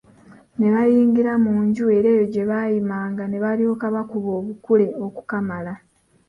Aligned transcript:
Ne 0.57 0.67
bayingira 0.73 1.31
mu 1.43 1.53
nju 1.65 1.85
era 1.97 2.07
eyo 2.13 2.25
gye 2.33 2.43
bayimanga 2.49 3.23
ne 3.27 3.37
balyoka 3.43 3.85
bakuba 3.95 4.29
obukule 4.39 4.87
okukamala! 5.05 5.73